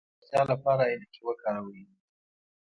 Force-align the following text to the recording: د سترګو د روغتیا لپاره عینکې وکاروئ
د 0.03 0.03
سترګو 0.03 0.19
د 0.19 0.23
روغتیا 0.33 0.43
لپاره 0.51 0.83
عینکې 0.89 1.21
وکاروئ 1.25 1.83